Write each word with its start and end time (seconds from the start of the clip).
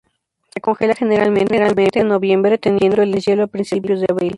Se 0.51 0.59
congela 0.61 0.95
generalmente 0.95 1.59
en 1.99 2.07
noviembre, 2.07 2.57
teniendo 2.57 3.03
el 3.03 3.11
deshielo 3.11 3.43
a 3.43 3.47
principios 3.47 3.99
de 3.99 4.07
abril. 4.09 4.29